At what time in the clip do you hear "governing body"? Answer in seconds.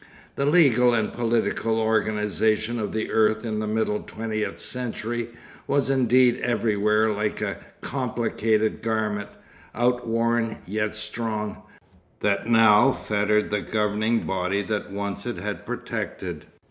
13.61-14.63